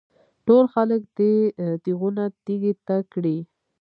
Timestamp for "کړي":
3.11-3.37